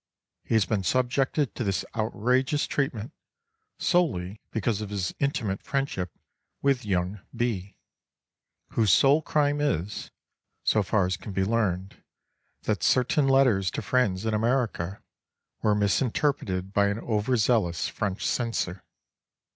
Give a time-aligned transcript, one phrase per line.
[0.43, 3.13] He has been subjected to this outrageous treatment
[3.77, 6.09] solely because of his intimate friendship
[6.59, 7.77] with young B——,
[8.69, 15.03] whose sole crime is—so far as can be learned—that certain letters to friends in America
[15.61, 18.83] were misinterpreted by an over zealous French censor.